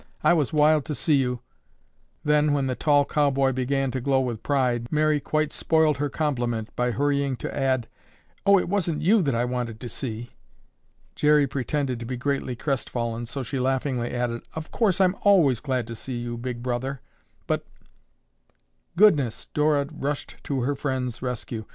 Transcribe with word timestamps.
I 0.23 0.33
was 0.33 0.51
wild 0.51 0.83
to 0.85 0.95
see 0.95 1.13
you—" 1.13 1.41
then, 2.23 2.53
when 2.53 2.65
the 2.65 2.73
tall 2.73 3.05
cowboy 3.05 3.51
began 3.51 3.91
to 3.91 4.01
glow 4.01 4.19
with 4.19 4.41
pride, 4.41 4.87
Mary 4.91 5.19
quite 5.19 5.53
spoiled 5.53 5.97
her 5.97 6.09
compliment 6.09 6.75
by 6.75 6.89
hurrying 6.89 7.35
to 7.35 7.55
add, 7.55 7.87
"Oh, 8.43 8.57
it 8.57 8.67
wasn't 8.67 9.03
you 9.03 9.21
that 9.21 9.35
I 9.35 9.45
wanted 9.45 9.79
to 9.79 9.87
see." 9.87 10.31
Jerry 11.13 11.45
pretended 11.45 11.99
to 11.99 12.07
be 12.07 12.17
greatly 12.17 12.55
crestfallen, 12.55 13.27
so 13.27 13.43
she 13.43 13.59
laughingly 13.59 14.09
added, 14.09 14.41
"Of 14.55 14.71
course 14.71 14.99
I'm 14.99 15.15
always 15.21 15.59
glad 15.59 15.85
to 15.85 15.95
see 15.95 16.17
you, 16.17 16.35
Big 16.35 16.63
Brother, 16.63 16.99
but—" 17.45 17.63
"Goodness!" 18.97 19.45
Dora 19.53 19.87
rushed 19.93 20.37
to 20.45 20.61
her 20.61 20.73
friend's 20.75 21.21
rescue. 21.21 21.65